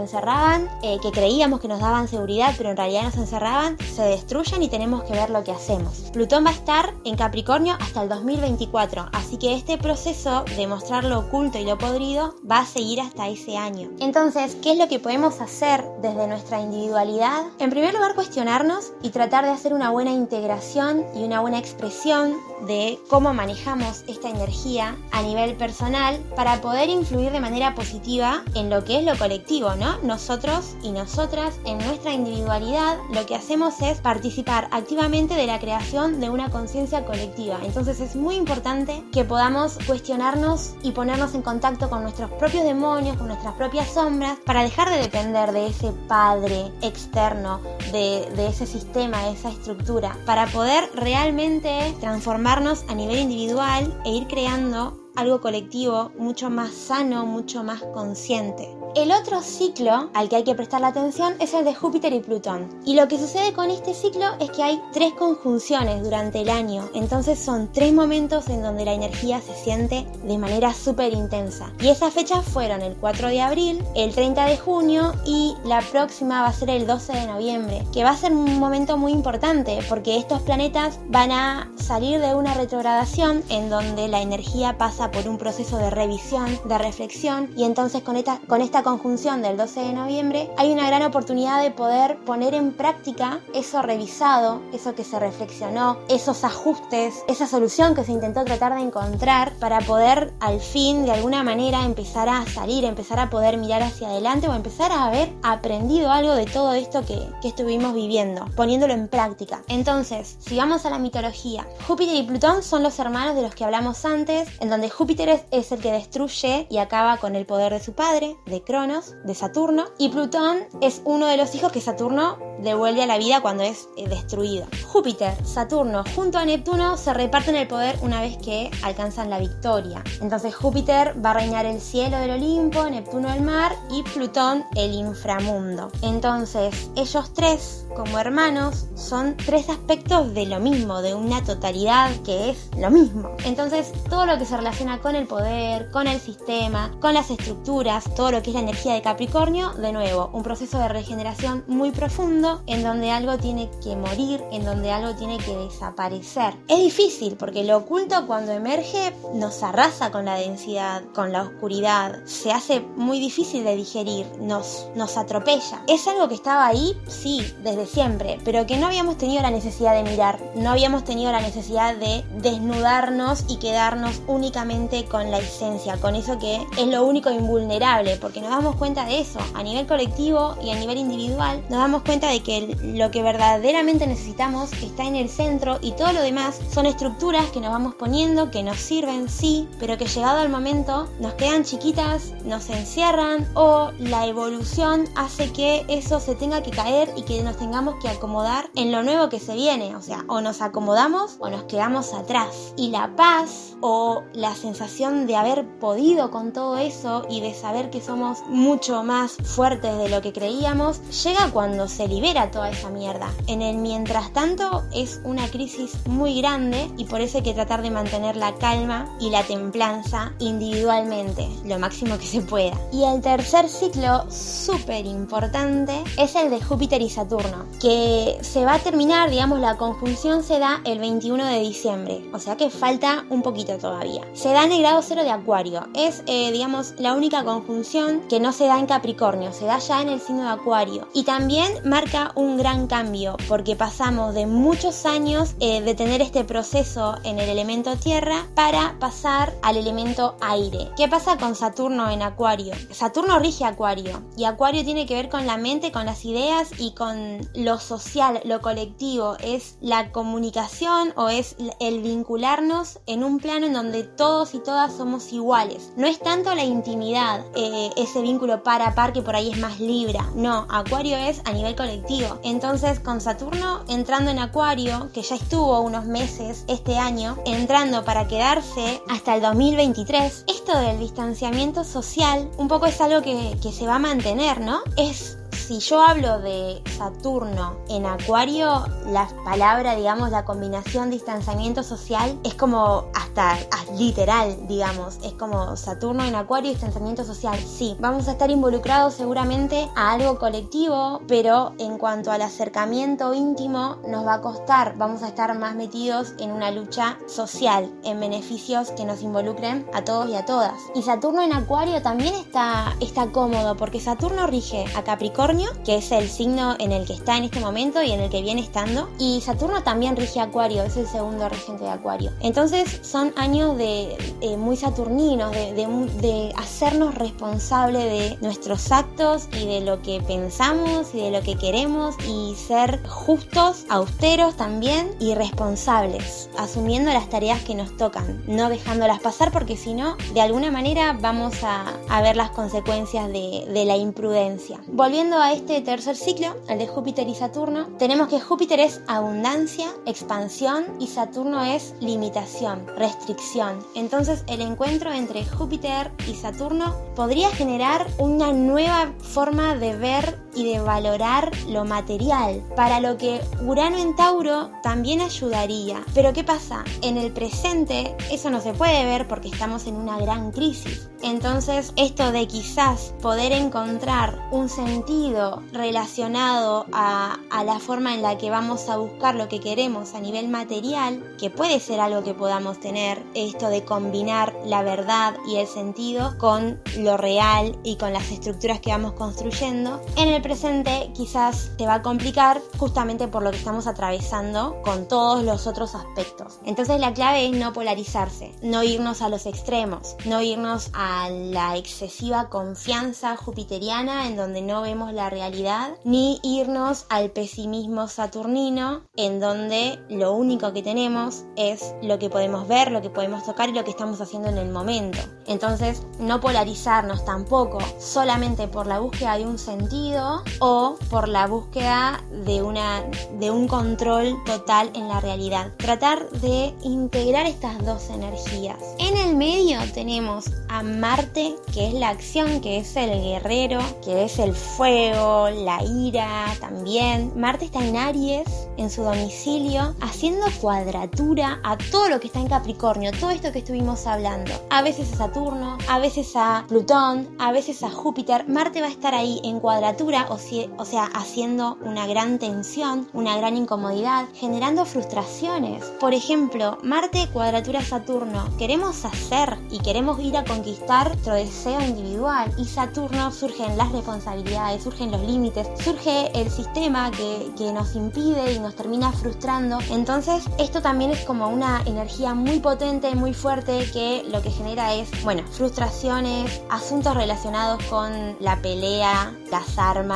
eh, 0.83 0.99
que 1.01 1.11
creíamos 1.11 1.59
que 1.59 1.69
nos 1.69 1.81
daban 1.81 2.07
seguridad, 2.07 2.53
pero 2.59 2.71
en 2.71 2.77
realidad 2.77 3.05
nos 3.05 3.17
encerraban, 3.17 3.79
se 3.79 4.03
destruyen 4.03 4.63
y 4.63 4.69
tenemos 4.69 5.03
que 5.05 5.15
ver 5.15 5.31
lo 5.31 5.43
que 5.43 5.53
hacemos. 5.53 6.11
Plutón 6.13 6.45
va 6.45 6.51
a 6.51 6.53
estar 6.53 6.93
en 7.05 7.17
Capricornio 7.17 7.79
hasta 7.81 8.03
el 8.03 8.11
2024, 8.11 9.09
así 9.13 9.39
que 9.39 9.55
este 9.55 9.79
proceso 9.79 10.45
de 10.55 10.67
mostrar 10.67 11.05
lo 11.05 11.21
oculto 11.21 11.59
y 11.59 11.65
lo 11.65 11.79
podrido 11.79 12.35
va 12.49 12.59
a 12.59 12.67
seguir 12.67 13.01
hasta 13.01 13.27
ese 13.29 13.57
año. 13.57 13.89
Entonces, 14.01 14.55
¿qué 14.63 14.73
es 14.73 14.79
lo 14.79 14.87
que 14.87 14.99
podemos 14.99 15.41
hacer 15.41 15.83
desde 16.03 16.27
nuestra 16.27 16.61
individualidad? 16.61 17.45
En 17.59 17.71
primer 17.71 17.95
lugar, 17.95 18.15
cuestionarnos 18.15 18.93
y 19.03 19.09
tratar 19.09 19.47
de 19.47 19.53
hacer 19.53 19.73
una 19.73 19.91
buena 19.91 20.13
integración 20.13 21.07
y 21.17 21.25
una 21.25 21.41
buena 21.41 21.59
expresión 21.59 22.35
de 22.67 22.99
cómo 23.09 23.33
manejamos 23.33 24.05
esta 24.09 24.29
energía 24.29 24.95
a 25.11 25.23
nivel 25.23 25.57
personal 25.57 26.19
para 26.37 26.61
poder 26.61 26.91
influir 26.91 27.31
de 27.31 27.41
manera 27.41 27.75
positiva 27.75 28.43
en 28.55 28.69
lo 28.69 28.85
que 28.85 28.99
es 28.99 29.05
lo 29.05 29.17
colectivo, 29.17 29.75
¿no? 29.77 30.18
Nosotros 30.19 30.75
y 30.83 30.91
nosotras 30.91 31.61
en 31.65 31.79
nuestra 31.79 32.13
individualidad 32.13 32.97
lo 33.15 33.25
que 33.25 33.37
hacemos 33.37 33.81
es 33.81 34.01
participar 34.01 34.69
activamente 34.73 35.35
de 35.35 35.47
la 35.47 35.61
creación 35.61 36.19
de 36.19 36.29
una 36.29 36.51
conciencia 36.51 37.07
colectiva. 37.07 37.61
Entonces 37.63 38.01
es 38.01 38.17
muy 38.17 38.35
importante 38.35 39.05
que 39.13 39.23
podamos 39.23 39.79
cuestionarnos 39.87 40.75
y 40.83 40.91
ponernos 40.91 41.37
en 41.37 41.43
contacto 41.43 41.89
con 41.89 42.03
nuestros 42.03 42.33
propios 42.33 42.65
demonios, 42.65 43.17
con 43.17 43.29
nuestras 43.29 43.55
propias 43.55 43.95
sombras, 43.95 44.39
para 44.45 44.65
dejar 44.65 44.91
de 44.91 44.99
depender 44.99 45.53
de 45.53 45.69
ese 45.69 45.93
padre 46.09 46.73
externo, 46.83 47.61
de, 47.93 48.29
de 48.35 48.49
ese 48.49 48.67
sistema, 48.67 49.23
de 49.23 49.35
esa 49.35 49.51
estructura, 49.51 50.19
para 50.27 50.49
poder 50.49 50.91
realmente 50.97 51.95
transformarnos 52.01 52.85
a 52.89 52.95
nivel 52.97 53.21
individual 53.21 53.97
e 54.05 54.11
ir 54.11 54.27
creando 54.27 54.99
algo 55.19 55.41
colectivo 55.41 56.13
mucho 56.17 56.49
más 56.49 56.73
sano, 56.73 57.27
mucho 57.27 57.65
más 57.65 57.83
consciente. 57.93 58.79
El 58.95 59.13
otro 59.13 59.43
ciclo 59.43 60.11
al 60.15 60.29
que 60.29 60.37
hay 60.37 60.45
que 60.45 60.55
prestar 60.55 60.81
la 60.81 60.89
atención 60.89 61.35
es 61.41 61.53
el 61.55 61.65
de 61.65 61.75
Júpiter 61.75 62.13
y 62.13 62.21
Plutón. 62.21 62.69
Y 62.87 62.95
lo 62.95 63.07
que 63.07 63.19
sucede 63.19 63.53
con 63.53 63.71
este 63.71 63.95
ciclo 63.95 64.27
es 64.41 64.51
que 64.51 64.63
hay 64.63 64.81
tres 64.93 65.13
conjunciones 65.13 66.03
durante 66.03 66.41
el 66.41 66.49
año. 66.49 66.89
Entonces 66.95 67.39
son 67.39 67.71
tres 67.73 67.93
momentos 67.93 68.49
en 68.49 68.63
donde 68.63 68.85
la 68.85 68.95
energía 68.95 69.41
se 69.41 69.55
siente 69.55 70.07
de 70.25 70.39
manera 70.39 70.73
súper 70.73 71.13
intensa. 71.13 71.73
Y 71.81 71.89
esas 71.89 72.15
fechas 72.15 72.45
fueron 72.45 72.81
el 72.81 72.97
4 72.97 73.29
de 73.29 73.41
abril, 73.41 73.85
el 73.95 74.15
30 74.15 74.47
de 74.47 74.57
junio 74.57 75.13
y 75.27 75.55
la 75.65 75.81
próxima 75.81 76.43
va 76.43 76.49
a 76.49 76.53
ser 76.53 76.71
el 76.71 76.87
12 76.87 77.13
de 77.13 77.27
noviembre. 77.27 77.85
Que 77.93 78.05
va 78.05 78.11
a 78.11 78.17
ser 78.17 78.33
un 78.33 78.59
momento 78.59 78.97
muy 78.97 79.13
importante 79.13 79.81
porque 79.89 80.17
estos 80.17 80.43
planetas 80.43 80.99
van 81.09 81.33
a 81.33 81.71
salir 81.77 82.21
de 82.21 82.35
una 82.35 82.55
retrogradación 82.55 83.43
en 83.49 83.69
donde 83.69 84.09
la 84.09 84.23
energía 84.23 84.79
pasa 84.79 85.08
por 85.11 85.29
un 85.29 85.39
proceso 85.39 85.79
de 85.79 85.91
revisión, 85.91 86.59
de 86.65 86.79
reflexión 86.79 87.51
y 87.57 87.65
entonces 87.65 88.03
con 88.03 88.17
esta, 88.17 88.41
con 88.47 88.61
esta 88.61 88.83
conjunción 88.83 89.43
del 89.43 89.57
12 89.57 89.81
de 89.81 89.93
noviembre 89.93 90.51
hay 90.57 90.73
una 90.73 90.87
gran 90.87 91.03
oportunidad 91.03 91.63
de 91.63 91.71
poder 91.71 92.19
poner 92.25 92.55
en 92.55 92.73
práctica 92.73 93.41
eso 93.55 93.83
revisado, 93.83 94.63
eso 94.73 94.95
que 94.95 95.05
se 95.05 95.19
reflexionó, 95.19 95.99
esos 96.09 96.45
ajustes, 96.45 97.25
esa 97.29 97.47
solución 97.47 97.95
que 97.95 98.05
se 98.05 98.13
intentó 98.13 98.45
tratar 98.45 98.75
de 98.75 98.83
encontrar 98.83 99.53
para 99.59 99.81
poder 99.81 100.33
al 100.41 100.61
fin 100.61 101.05
de 101.05 101.13
alguna 101.13 101.43
manera 101.43 101.85
empezar 101.85 102.29
a 102.29 102.45
salir, 102.47 102.85
empezar 102.85 103.19
a 103.19 103.31
poder 103.31 103.57
mirar 103.57 103.83
hacia 103.83 104.09
adelante 104.09 104.49
o 104.49 104.55
empezar 104.55 104.93
a 104.93 105.05
haber 105.05 105.33
aprendido 105.43 106.11
algo 106.11 106.35
de 106.35 106.47
todo 106.47 106.73
esto 106.73 107.05
que, 107.05 107.19
que 107.43 107.49
estuvimos 107.49 107.95
viviendo, 107.95 108.47
poniéndolo 108.57 108.95
en 108.95 109.09
práctica. 109.09 109.63
Entonces, 109.69 110.37
si 110.41 110.57
vamos 110.57 110.87
a 110.87 110.91
la 110.91 110.99
mitología, 110.99 111.67
Júpiter 111.87 112.15
y 112.15 112.23
Plutón 112.23 112.63
son 112.63 112.83
los 112.83 112.99
hermanos 112.99 113.35
de 113.35 113.43
los 113.43 113.55
que 113.55 113.65
hablamos 113.65 114.05
antes, 114.05 114.49
en 114.61 114.71
donde 114.71 114.88
Júpiter 114.91 115.29
es, 115.29 115.43
es 115.51 115.73
el 115.73 115.81
que 115.81 115.93
destruye 115.93 116.67
y 116.71 116.79
acaba 116.79 117.19
con 117.19 117.37
el 117.37 117.47
poder 117.47 117.73
de 117.73 117.81
su 117.81 117.93
padre, 117.93 118.37
de 118.47 118.63
Cronos, 118.63 119.15
de 119.25 119.35
Saturno, 119.35 119.85
y 119.99 120.09
Plutón 120.09 120.59
es 120.81 121.03
uno 121.05 121.27
de 121.27 121.37
los 121.37 121.55
hijos 121.55 121.73
que 121.73 121.81
Saturno 121.81 122.39
devuelve 122.61 123.03
a 123.03 123.07
la 123.07 123.19
vida 123.19 123.41
cuando 123.41 123.63
es 123.63 123.89
eh, 123.97 124.09
destruido. 124.09 124.67
Júpiter, 124.87 125.35
Saturno 125.47 126.05
junto 126.15 126.39
a 126.39 126.45
Neptuno 126.45 126.97
se 126.97 127.15
reparten 127.15 127.57
el 127.57 127.69
poder 127.69 127.99
una 128.03 128.21
vez 128.21 128.37
que 128.39 128.71
alcanzan 128.83 129.31
la 129.31 129.39
victoria. 129.39 130.03
Entonces 130.21 130.55
Júpiter 130.55 131.15
va 131.25 131.31
a 131.31 131.35
reinar 131.35 131.67
el 131.67 131.81
cielo 131.81 132.19
del 132.19 132.31
Olimpo, 132.31 132.89
Neptuno 132.89 133.33
el 133.33 133.43
mar 133.43 133.75
y 133.91 134.03
Plutón 134.03 134.65
el 134.75 134.93
inframundo. 134.93 135.91
Entonces 136.03 136.91
ellos 136.97 137.33
tres 137.35 137.87
como 137.95 138.19
hermanos 138.19 138.87
son 138.95 139.37
tres 139.37 139.69
aspectos 139.69 140.35
de 140.35 140.47
lo 140.47 140.61
mismo, 140.61 141.03
de 141.03 141.15
una 141.15 141.45
totalidad 141.45 142.11
que 142.25 142.51
es 142.51 142.71
lo 142.77 142.91
mismo. 142.91 143.31
Entonces 143.45 143.93
todo 144.09 144.27
lo 144.27 144.39
que 144.39 144.45
se 144.45 144.57
relaciona 144.57 144.78
con 144.79 145.17
el 145.17 145.27
poder, 145.27 145.91
con 145.91 146.07
el 146.07 146.21
sistema, 146.21 146.93
con 147.01 147.13
las 147.13 147.33
estructuras, 147.33 148.05
todo 148.15 148.31
lo 148.31 148.43
que 148.43 148.51
es 148.51 148.55
la 148.55 148.61
energía 148.61 148.95
de 148.95 149.03
Capricornio, 149.03 149.71
de 149.71 149.93
nuevo, 149.93 150.31
un 150.33 150.45
proceso 150.45 150.79
de 150.79 150.89
regeneración 150.89 151.65
muy 151.67 151.91
profundo 151.91 152.63
en 152.69 152.85
donde 152.85 153.11
algo 153.11 153.39
tiene 153.39 153.69
que 153.83 153.97
morir, 153.97 154.41
en 154.53 154.65
donde 154.65 154.93
algo 154.93 155.17
tiene 155.17 155.39
que 155.39 155.57
desaparecer. 155.57 156.55
Es 156.69 156.79
difícil 156.79 157.37
porque 157.37 157.65
lo 157.65 157.79
oculto 157.79 158.25
cuando 158.29 158.53
emerge 158.53 159.13
nos 159.35 159.65
arrasa 159.65 160.13
con 160.13 160.27
la 160.27 160.37
densidad, 160.37 161.03
con 161.13 161.33
la 161.33 161.43
oscuridad, 161.43 162.25
se 162.25 162.53
hace 162.53 162.79
muy 162.81 163.19
difícil 163.19 163.65
de 163.65 163.75
digerir, 163.75 164.27
nos, 164.39 164.87
nos 164.95 165.17
atropella. 165.17 165.83
Es 165.89 166.07
algo 166.07 166.29
que 166.29 166.37
estaba 166.37 166.69
ahí, 166.69 166.97
sí, 167.09 167.43
desde 167.65 167.87
siempre, 167.87 168.39
pero 168.45 168.65
que 168.65 168.77
no 168.77 168.87
habíamos 168.87 169.19
tenido 169.19 169.43
la 169.43 169.51
necesidad 169.51 169.95
de 169.95 170.09
mirar, 170.09 170.39
no 170.55 170.71
habíamos 170.71 171.03
tenido 171.03 171.33
la 171.33 171.41
necesidad 171.41 171.97
de 171.97 172.25
desnudarnos 172.41 173.45
y 173.49 173.57
quedarnos 173.57 174.23
únicamente 174.29 174.68
con 175.11 175.31
la 175.31 175.39
esencia, 175.39 175.99
con 175.99 176.15
eso 176.15 176.39
que 176.39 176.57
es 176.77 176.87
lo 176.87 177.05
único 177.05 177.31
invulnerable, 177.31 178.17
porque 178.17 178.41
nos 178.41 178.51
damos 178.51 178.77
cuenta 178.77 179.07
de 179.07 179.21
eso, 179.21 179.39
a 179.55 179.63
nivel 179.63 179.87
colectivo 179.87 180.57
y 180.63 180.71
a 180.71 180.75
nivel 180.75 180.99
individual, 180.99 181.63
nos 181.71 181.79
damos 181.79 182.03
cuenta 182.03 182.31
de 182.31 182.43
que 182.43 182.77
lo 182.83 183.11
que 183.11 183.23
verdaderamente 183.23 184.07
necesitamos 184.07 184.73
está 184.75 185.05
en 185.05 185.17
el 185.17 185.31
centro 185.31 185.79
y 185.81 185.93
todo 185.93 186.13
lo 186.13 186.21
demás 186.21 186.61
son 186.73 186.85
estructuras 186.85 187.47
que 187.47 187.61
nos 187.61 187.71
vamos 187.71 187.95
poniendo, 187.95 188.51
que 188.51 188.63
nos 188.63 188.79
sirven, 188.79 189.29
sí, 189.29 189.69
pero 189.81 189.97
que 189.97 190.07
llegado 190.07 190.41
al 190.41 190.51
momento 190.51 191.09
nos 191.19 191.35
quedan 191.35 191.65
chiquitas, 191.65 192.33
nos 192.45 192.69
encierran 192.69 193.49
o 193.55 193.91
la 193.99 194.27
evolución 194.27 195.05
hace 195.17 195.51
que 195.51 195.87
eso 195.89 196.21
se 196.21 196.35
tenga 196.35 196.63
que 196.63 196.71
caer 196.71 197.11
y 197.17 197.23
que 197.23 197.43
nos 197.43 197.57
tengamos 197.57 197.95
que 198.03 198.09
acomodar 198.09 198.71
en 198.75 198.93
lo 198.93 199.03
nuevo 199.03 199.31
que 199.31 199.41
se 199.41 199.55
viene, 199.55 199.97
o 199.97 200.03
sea, 200.03 200.25
o 200.29 200.41
nos 200.43 200.61
acomodamos 200.61 201.37
o 201.41 201.49
nos 201.49 201.65
quedamos 201.65 202.13
atrás. 202.13 202.75
Y 202.77 202.91
la 202.91 203.17
paz 203.17 203.77
o 203.81 204.23
la 204.33 204.55
sensación 204.59 205.27
de 205.27 205.37
haber 205.37 205.67
podido 205.79 206.31
con 206.31 206.53
todo 206.53 206.77
eso 206.79 207.27
y 207.31 207.41
de 207.41 207.55
saber 207.55 207.91
que 207.91 208.01
somos 208.01 208.41
mucho 208.49 209.03
más 209.03 209.37
fuertes 209.45 209.97
de 209.97 210.09
lo 210.09 210.21
que 210.21 210.33
creíamos, 210.33 211.01
llega 211.25 211.51
cuando 211.51 211.89
se 211.89 212.09
libera 212.09 212.51
toda 212.51 212.71
esa 212.71 212.91
mierda. 212.91 213.31
En 213.47 213.63
el 213.63 213.77
mientras 213.79 214.33
tanto 214.33 214.85
es 214.93 215.21
una 215.25 215.49
crisis 215.49 215.97
muy 216.07 216.41
grande 216.41 216.91
y 216.97 217.05
por 217.05 217.21
eso 217.21 217.39
hay 217.39 217.45
que 217.45 217.55
tratar 217.55 217.83
de 217.83 217.91
mantener 217.91 218.37
la 218.37 218.55
calma 218.57 219.09
y 219.21 219.31
la 219.31 219.43
templanza 219.45 220.33
individualmente, 220.39 221.49
lo 221.65 221.79
máximo 221.79 222.19
que 222.19 222.27
se 222.27 222.41
pueda. 222.43 222.77
Y 222.93 223.05
el 223.05 223.21
tercer 223.21 223.69
ciclo 223.69 224.31
súper 224.31 225.07
importante 225.07 226.03
es 226.17 226.35
el 226.35 226.51
de 226.51 226.61
Júpiter 226.61 227.01
y 227.01 227.11
Saturno, 227.11 227.67
que 227.81 228.39
se 228.43 228.65
va 228.65 228.75
a 228.75 228.79
terminar, 228.79 229.31
digamos, 229.31 229.61
la 229.61 229.77
conjunción 229.77 230.43
se 230.43 230.59
da 230.59 230.81
el 230.85 230.99
21 230.99 231.45
de 231.47 231.61
diciembre, 231.61 232.29
o 232.33 232.39
sea 232.39 232.57
que 232.57 232.71
falta 232.71 233.25
un 233.31 233.43
poquito 233.43 233.77
todavía. 233.79 234.23
Da 234.53 234.65
en 234.65 234.73
el 234.73 234.81
grado 234.81 235.03
cero 235.03 235.23
de 235.23 235.31
Acuario, 235.31 235.87
es, 235.95 236.23
eh, 236.27 236.51
digamos, 236.53 236.95
la 236.99 237.15
única 237.15 237.45
conjunción 237.45 238.23
que 238.29 238.41
no 238.41 238.53
se 238.53 238.67
da 238.67 238.79
en 238.79 238.87
Capricornio, 238.87 239.53
se 239.53 239.65
da 239.65 239.79
ya 239.79 240.03
en 240.03 240.09
el 240.09 240.21
signo 240.21 240.43
de 240.43 240.51
Acuario. 240.51 241.09
Y 241.15 241.25
también 241.25 241.73
marca 241.85 242.33
un 242.35 242.57
gran 242.57 242.87
cambio, 242.87 243.37
porque 243.49 243.77
pasamos 243.77 244.35
de 244.35 244.47
muchos 244.47 245.07
años 245.07 245.55
eh, 245.61 245.83
de 245.83 245.95
tener 245.95 246.21
este 246.21 246.45
proceso 246.45 247.17
en 247.25 247.39
el 247.39 247.49
elemento 247.49 247.97
tierra 247.97 248.47
para 248.55 248.97
pasar 248.99 249.55
al 249.63 249.77
elemento 249.77 250.37
aire. 250.41 250.91
¿Qué 250.97 251.09
pasa 251.09 251.37
con 251.37 251.55
Saturno 251.55 252.11
en 252.11 252.23
Acuario? 252.23 252.75
Saturno 252.91 253.39
rige 253.39 253.65
Acuario 253.65 254.23
y 254.37 254.45
Acuario 254.45 254.85
tiene 254.85 255.07
que 255.07 255.15
ver 255.15 255.29
con 255.29 255.47
la 255.47 255.57
mente, 255.57 255.93
con 255.93 256.07
las 256.07 256.25
ideas 256.25 256.71
y 256.79 256.93
con 256.95 257.41
lo 257.55 257.79
social, 257.79 258.41
lo 258.45 258.61
colectivo. 258.61 259.37
Es 259.41 259.77
la 259.81 260.13
comunicación 260.13 261.13
o 261.17 261.29
es 261.29 261.57
el 261.81 262.03
vincularnos 262.03 263.01
en 263.07 263.25
un 263.25 263.39
plano 263.39 263.67
en 263.67 263.73
donde 263.73 264.05
todos 264.39 264.55
y 264.55 264.61
todas 264.61 264.93
somos 264.93 265.33
iguales. 265.33 265.91
No 265.97 266.07
es 266.07 266.21
tanto 266.21 266.55
la 266.55 266.63
intimidad, 266.63 267.45
eh, 267.57 267.91
es 267.97 268.11
ese 268.11 268.23
vínculo 268.23 268.63
par 268.63 268.83
a 268.83 268.95
par 268.95 269.13
que 269.13 269.21
por 269.21 269.35
ahí 269.35 269.51
es 269.51 269.59
más 269.59 269.81
libra. 269.81 270.31
No, 270.37 270.65
Acuario 270.71 271.17
es 271.17 271.43
a 271.45 271.51
nivel 271.51 271.75
colectivo. 271.75 272.39
Entonces 272.45 273.01
con 273.01 273.21
Saturno 273.21 273.81
entrando 273.89 274.31
en 274.31 274.39
Acuario, 274.39 275.11
que 275.13 275.23
ya 275.23 275.35
estuvo 275.35 275.81
unos 275.81 276.05
meses 276.05 276.63
este 276.69 276.97
año, 276.97 277.37
entrando 277.47 278.05
para 278.05 278.29
quedarse 278.29 279.03
hasta 279.11 279.35
el 279.35 279.43
2023, 279.43 280.45
esto 280.47 280.79
del 280.79 281.01
distanciamiento 281.01 281.83
social 281.83 282.49
un 282.59 282.69
poco 282.69 282.87
es 282.87 283.01
algo 283.01 283.23
que, 283.23 283.59
que 283.61 283.73
se 283.73 283.89
va 283.89 283.97
a 283.97 283.99
mantener, 283.99 284.61
¿no? 284.61 284.83
Es 284.97 285.37
si 285.69 285.81
yo 285.81 286.01
hablo 286.01 286.39
de 286.39 286.83
Saturno 286.97 287.77
en 287.91 288.07
Acuario, 288.07 288.87
la 289.05 289.29
palabra, 289.45 289.97
digamos, 289.97 290.31
la 290.31 290.47
combinación 290.47 291.11
distanciamiento 291.11 291.83
social 291.83 292.39
es 292.43 292.55
como 292.55 293.11
hasta, 293.15 293.59
literal, 293.99 294.67
digamos, 294.67 295.19
es 295.23 295.35
como 295.35 295.77
Saturno 295.77 296.25
en 296.25 296.37
Acuario, 296.37 296.71
distanciamiento 296.71 297.23
social. 297.23 297.59
Sí, 297.59 297.99
vamos 298.01 298.29
a 298.29 298.33
estar 298.33 298.51
involucrados 298.51 299.13
seguramente 299.13 299.91
a 299.95 300.13
algo 300.13 300.39
colectivo, 300.39 301.21
pero 301.29 301.75
en 301.77 301.99
cuanto 301.99 302.33
al 302.33 302.41
acercamiento 302.41 303.35
íntimo 303.35 303.99
nos 304.09 304.27
va 304.27 304.35
a 304.35 304.41
costar, 304.41 304.97
vamos 304.97 305.23
a 305.23 305.29
estar 305.29 305.55
más 305.59 305.75
metidos 305.75 306.33
en 306.39 306.51
una 306.51 306.71
lucha 306.71 307.19
social, 307.27 307.93
en 308.05 308.21
beneficios 308.21 308.91
que 308.93 309.05
nos 309.05 309.21
involucren 309.21 309.87
a 309.93 310.03
todos 310.03 310.31
y 310.31 310.35
a 310.35 310.47
todas. 310.47 310.81
Y 310.95 311.03
Saturno 311.03 311.43
en 311.43 311.53
Acuario 311.53 312.01
también 312.01 312.35
está, 312.35 312.97
está 313.01 313.31
cómodo 313.33 313.77
porque 313.77 314.01
Saturno 314.01 314.47
rige 314.47 314.87
a 314.97 315.03
Capricornio 315.05 315.58
que 315.85 315.97
es 315.97 316.13
el 316.13 316.29
signo 316.29 316.77
en 316.79 316.93
el 316.93 317.07
que 317.07 317.15
está 317.15 317.37
en 317.37 317.45
este 317.45 317.61
momento 317.61 318.03
y 318.03 318.13
en 318.13 318.21
el 318.21 318.31
que 318.31 318.43
viene 318.43 318.61
estando. 318.61 319.09
Y 319.19 319.41
Saturno 319.41 319.83
también 319.83 320.17
rige 320.17 320.41
Acuario, 320.41 320.83
es 320.83 320.97
el 320.97 321.07
segundo 321.07 321.49
regente 321.49 321.85
de 321.85 321.91
Acuario. 321.91 322.31
Entonces 322.41 323.01
son 323.03 323.33
años 323.37 323.77
de 323.77 324.17
eh, 324.41 324.57
muy 324.57 324.77
saturninos, 324.77 325.53
de, 325.53 325.73
de, 325.75 326.53
hacernos 326.57 327.15
responsable 327.15 327.99
de 327.99 328.39
nuestros 328.41 328.93
actos 328.93 329.49
y 329.53 329.67
de 329.67 329.81
lo 329.81 330.03
que 330.03 330.21
pensamos 330.21 331.15
y 331.15 331.21
de 331.21 331.31
lo 331.31 331.43
que 331.43 331.57
queremos 331.57 332.15
y 332.27 332.55
ser 332.55 333.07
justos, 333.09 333.85
austeros 333.89 334.57
también 334.57 335.11
y 335.21 335.35
responsables, 335.35 336.51
asumiendo 336.59 337.13
las 337.13 337.29
tareas 337.29 337.63
que 337.63 337.75
nos 337.75 337.97
tocan, 337.97 338.43
no 338.47 338.69
dejándolas 338.69 339.21
pasar 339.21 339.53
porque 339.53 339.77
si 339.77 339.95
no, 339.95 340.17
de 340.35 340.41
alguna 340.41 340.71
manera 340.71 341.17
vamos 341.21 341.63
a, 341.63 341.87
a 342.09 342.23
ver 342.23 342.37
las 342.37 342.51
consecuencias 342.51 343.29
de, 343.29 343.67
de 343.73 343.85
la 343.85 343.97
imprudencia. 343.97 344.81
Volviendo 344.89 345.39
a 345.41 345.48
este 345.53 345.81
tercer 345.81 346.17
ciclo, 346.17 346.57
el 346.69 346.79
de 346.79 346.87
Júpiter 346.87 347.29
y 347.29 347.35
Saturno, 347.35 347.87
tenemos 347.99 348.29
que 348.29 348.41
Júpiter 348.41 348.81
es 348.81 349.01
abundancia, 349.07 349.87
expansión 350.07 350.85
y 351.01 351.07
Saturno 351.07 351.65
es 351.65 351.95
limitación, 352.01 352.87
restricción. 352.97 353.79
Entonces 353.95 354.45
el 354.49 354.61
encuentro 354.61 355.13
entre 355.13 355.45
Júpiter 355.45 356.11
y 356.27 356.35
Saturno 356.35 356.95
podría 357.15 357.51
generar 357.51 358.07
una 358.19 358.53
nueva 358.53 359.13
forma 359.19 359.75
de 359.77 359.97
ver 359.97 360.48
y 360.59 360.65
de 360.65 360.81
valorar 360.81 361.51
lo 361.69 361.85
material, 361.85 362.63
para 362.75 363.01
lo 363.01 363.17
que 363.17 363.41
Urano 363.65 363.97
en 363.97 364.17
Tauro 364.17 364.71
también 364.83 365.21
ayudaría. 365.21 366.03
Pero 366.15 366.33
¿qué 366.33 366.43
pasa? 366.43 366.85
En 367.03 367.17
el 367.17 367.33
presente 367.33 368.17
eso 368.31 368.51
no 368.51 368.61
se 368.61 368.75
puede 368.75 369.05
ver 369.05 369.29
porque 369.29 369.49
estamos 369.49 369.87
en 369.87 369.95
una 369.95 370.19
gran 370.19 370.51
crisis. 370.51 371.09
Entonces 371.23 371.93
esto 371.97 372.31
de 372.33 372.47
quizás 372.47 373.15
poder 373.21 373.53
encontrar 373.53 374.49
un 374.51 374.69
sentido 374.69 375.63
relacionado 375.73 376.87
a, 376.93 377.39
a, 377.51 377.65
la 377.65 377.81
forma 377.81 378.15
en 378.15 378.23
la 378.23 378.39
que 378.39 378.51
vamos 378.51 378.89
a 378.89 378.97
buscar 378.97 379.35
lo 379.35 379.49
que 379.49 379.59
queremos 379.59 380.15
a 380.15 380.21
nivel 380.21 380.49
material, 380.49 381.23
que 381.39 381.51
puede 381.51 381.81
ser 381.81 382.01
algo 382.01 382.23
que 382.23 382.35
podamos 382.35 382.79
tener, 382.79 383.23
esto 383.35 383.69
de 383.69 383.85
combinar 383.85 384.55
la 384.65 384.83
verdad 384.83 385.35
y 385.49 385.57
el 385.57 385.67
sentido 385.67 386.39
con 386.39 386.81
lo 386.97 387.17
real 387.17 387.77
y 387.83 387.97
con 387.97 388.13
las 388.13 388.31
estructuras 388.31 388.81
que 388.81 388.91
vamos 388.91 389.13
construyendo, 389.15 390.01
en 390.17 390.29
el 390.29 390.41
presente 390.49 391.11
quizás 391.15 391.73
te 391.77 391.85
va 391.85 391.97
a 391.97 392.03
complicar 392.03 392.63
justamente 392.79 393.29
por 393.29 393.43
lo 393.43 393.51
que 393.51 393.59
estamos 393.59 393.87
atravesando 393.87 394.81
con 394.81 395.07
todos 395.07 395.45
los 395.45 395.67
otros 395.67 395.95
aspectos. 395.95 396.59
Entonces 396.65 396.99
la 396.99 397.13
clave 397.13 397.45
es 397.45 397.53
no 397.53 397.75
polarizarse, 397.75 398.55
no 398.63 398.83
irnos 398.83 399.21
a 399.21 399.29
los 399.29 399.45
extremos, 399.45 400.17
no 400.25 400.41
irnos 400.41 400.89
a 400.95 401.29
la 401.29 401.77
excesiva 401.77 402.49
confianza 402.49 403.37
jupiteriana 403.37 404.27
en 404.27 404.37
donde 404.37 404.63
no 404.63 404.81
vemos 404.81 405.13
la 405.13 405.29
realidad, 405.29 405.99
ni 406.03 406.41
irnos 406.43 407.05
al 407.11 407.31
pesimismo 407.31 408.09
saturnino 408.09 409.03
en 409.17 409.41
donde 409.41 410.03
lo 410.09 410.33
único 410.33 410.73
que 410.73 410.83
tenemos 410.83 411.45
es 411.57 411.95
lo 412.01 412.19
que 412.19 412.31
podemos 412.31 412.67
ver, 412.67 412.91
lo 412.91 413.03
que 413.03 413.11
podemos 413.11 413.45
tocar 413.45 413.69
y 413.69 413.73
lo 413.73 413.85
que 413.85 413.91
estamos 413.91 414.19
haciendo 414.23 414.49
en 414.49 414.57
el 414.57 414.71
momento. 414.71 415.19
Entonces 415.47 416.07
no 416.19 416.41
polarizarnos 416.41 417.27
tampoco 417.27 417.81
solamente 417.99 418.67
por 418.67 418.87
la 418.87 418.99
búsqueda 418.99 419.37
de 419.37 419.45
un 419.45 419.59
sentido 419.59 420.38
o 420.61 420.97
por 421.11 421.29
la 421.29 421.47
búsqueda 421.47 422.23
de, 422.45 422.63
una, 422.63 423.03
de 423.39 423.51
un 423.51 423.69
control 423.69 424.37
total 424.45 424.91
en 424.95 425.09
la 425.09 425.21
realidad. 425.21 425.73
Tratar 425.77 426.29
de 426.31 426.75
integrar 426.83 427.47
estas 427.47 427.85
dos 427.85 428.11
energías. 428.11 428.79
En 428.99 429.17
el 429.17 429.37
medio 429.37 429.79
tenemos 429.95 430.47
a 430.69 430.83
Marte, 430.83 431.55
que 431.73 431.89
es 431.89 431.95
la 431.95 432.11
acción, 432.11 432.61
que 432.61 432.79
es 432.79 432.97
el 432.97 433.11
guerrero, 433.23 433.81
que 434.05 434.25
es 434.25 434.39
el 434.39 434.55
fuego, 434.55 435.49
la 435.51 435.83
ira 435.83 436.47
también. 436.61 437.33
Marte 437.37 437.67
está 437.67 437.85
en 437.85 437.97
Aries, 437.97 438.49
en 438.77 438.91
su 438.91 439.03
domicilio, 439.03 439.95
haciendo 440.01 440.47
cuadratura 440.61 441.61
a 441.65 441.77
todo 441.77 442.09
lo 442.09 442.21
que 442.21 442.27
está 442.29 442.41
en 442.41 442.49
Capricornio, 442.49 443.13
todo 443.13 443.31
esto 443.31 443.53
que 443.53 443.61
estuvimos 443.61 444.07
hablando. 444.07 444.53
A 444.71 444.83
veces 444.83 445.13
a 445.13 445.17
Saturno, 445.17 445.79
a 445.89 445.99
veces 445.99 446.33
a 446.35 446.65
Plutón, 446.69 447.29
a 447.39 447.53
veces 447.53 447.83
a 447.83 447.91
Júpiter. 447.91 448.49
Marte 448.49 448.81
va 448.81 448.87
a 448.87 448.91
estar 448.91 449.15
ahí 449.15 449.41
en 449.45 449.61
cuadratura 449.61 450.18
o, 450.29 450.85
sea, 450.85 451.05
haciendo 451.15 451.79
una 451.83 452.07
gran 452.07 452.39
tensión, 452.39 453.09
una 453.13 453.37
gran 453.37 453.57
incomodidad, 453.57 454.27
generando 454.35 454.85
frustraciones. 454.85 455.85
Por 456.01 456.15
ejemplo, 456.15 456.79
Marte 456.83 457.29
cuadratura 457.33 457.83
Saturno, 457.83 458.49
queremos 458.59 459.05
hacer 459.05 459.59
y 459.71 459.79
queremos 459.81 460.19
ir 460.21 460.37
a 460.37 460.45
conquistar 460.45 461.09
nuestro 461.09 461.35
deseo 461.35 461.81
individual 461.81 462.53
y 462.57 462.65
Saturno 462.65 463.31
surgen 463.31 463.77
las 463.77 463.93
responsabilidades, 463.93 464.83
surgen 464.83 465.11
los 465.11 465.21
límites, 465.23 465.69
surge 465.83 466.31
el 466.35 466.51
sistema 466.51 467.11
que, 467.11 467.51
que 467.57 467.73
nos 467.73 467.95
impide 467.95 468.53
y 468.53 468.59
nos 468.59 468.75
termina 468.75 469.13
frustrando. 469.13 469.79
Entonces, 469.91 470.45
esto 470.59 470.83
también 470.83 471.11
es 471.11 471.25
como 471.25 471.49
una 471.49 471.83
energía 471.87 472.35
muy 472.35 472.61
potente, 472.61 473.15
muy 473.15 473.35
fuerte 473.35 473.89
que 473.93 474.25
lo 474.31 474.43
que 474.43 474.51
genera 474.51 474.95
es, 474.95 475.11
bueno, 475.25 475.43
frustraciones, 475.51 476.63
asuntos 476.71 477.15
relacionados 477.15 477.83
con 477.85 478.37
la 478.41 478.61
pelea, 478.63 479.33
las 479.51 479.79
armas, 479.79 480.08